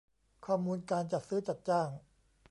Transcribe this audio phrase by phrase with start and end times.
[0.45, 1.89] ข้อมูลการจัดซื้อจัดจ้าง